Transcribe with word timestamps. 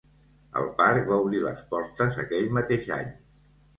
El 0.61 0.69
parc 0.79 1.05
va 1.11 1.19
obrir 1.25 1.43
les 1.45 1.61
portes 1.75 2.19
aquell 2.25 2.51
mateix 2.59 2.89
any. 3.01 3.13